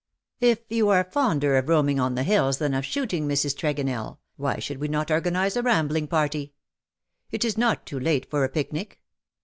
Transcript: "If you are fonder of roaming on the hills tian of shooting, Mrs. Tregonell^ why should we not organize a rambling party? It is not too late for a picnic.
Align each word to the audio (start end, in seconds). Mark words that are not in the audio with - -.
"If 0.51 0.61
you 0.69 0.89
are 0.89 1.03
fonder 1.03 1.57
of 1.57 1.69
roaming 1.69 1.99
on 1.99 2.15
the 2.15 2.23
hills 2.23 2.57
tian 2.57 2.73
of 2.73 2.83
shooting, 2.83 3.27
Mrs. 3.27 3.53
Tregonell^ 3.55 4.17
why 4.35 4.57
should 4.57 4.79
we 4.79 4.87
not 4.87 5.11
organize 5.11 5.55
a 5.55 5.61
rambling 5.61 6.07
party? 6.07 6.55
It 7.29 7.45
is 7.45 7.55
not 7.55 7.85
too 7.85 7.99
late 7.99 8.27
for 8.27 8.43
a 8.43 8.49
picnic. 8.49 8.99